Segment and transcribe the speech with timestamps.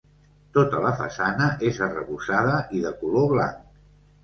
[0.55, 3.81] Tota la façana és arrebossada i de color blanc.